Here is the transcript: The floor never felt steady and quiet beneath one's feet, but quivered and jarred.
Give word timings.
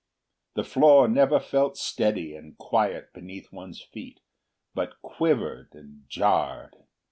The 0.55 0.63
floor 0.63 1.07
never 1.07 1.39
felt 1.39 1.77
steady 1.77 2.35
and 2.35 2.57
quiet 2.57 3.13
beneath 3.13 3.51
one's 3.51 3.83
feet, 3.83 4.19
but 4.73 4.99
quivered 5.03 5.75
and 5.75 6.05
jarred. 6.09 6.73